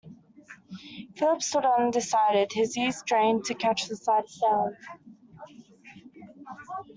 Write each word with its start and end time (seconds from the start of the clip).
Philip 1.15 1.43
stood 1.43 1.63
undecided, 1.63 2.51
his 2.53 2.75
ears 2.75 2.97
strained 2.97 3.45
to 3.45 3.53
catch 3.53 3.85
the 3.85 3.95
slightest 3.95 4.39
sound. 4.39 4.75